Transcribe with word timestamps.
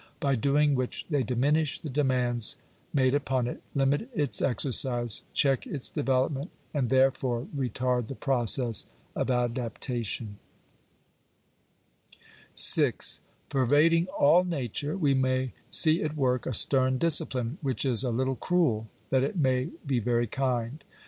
By 0.19 0.33
doing 0.33 0.73
which 0.73 1.05
they 1.11 1.21
diminish 1.21 1.77
the 1.79 1.87
demands 1.87 2.55
made 2.91 3.13
upon 3.13 3.45
it, 3.45 3.61
limit 3.75 4.09
its 4.15 4.41
exercise, 4.41 5.21
check 5.31 5.67
its 5.67 5.89
development* 5.89 6.49
and 6.73 6.89
therefore 6.89 7.45
retard 7.55 8.07
the 8.07 8.15
process 8.15 8.87
of 9.15 9.29
adaptation. 9.29 10.39
Digitized 11.75 12.09
by 12.09 12.15
VjOOQIC 12.15 12.79
POOR 12.79 12.87
LAWS. 12.87 12.99
§6. 13.03 13.19
V 13.19 13.21
Pervading 13.49 14.07
all 14.17 14.43
nature 14.43 14.97
we 14.97 15.13
may 15.13 15.53
see 15.69 16.01
at 16.01 16.17
work 16.17 16.47
a 16.47 16.53
stern 16.55 16.97
discipline, 16.97 17.59
which 17.61 17.85
is 17.85 18.03
a 18.03 18.09
little 18.09 18.35
cruel 18.35 18.89
that 19.11 19.21
it 19.21 19.37
may 19.37 19.69
be 19.85 19.99
very 19.99 20.25
kind. 20.25 20.83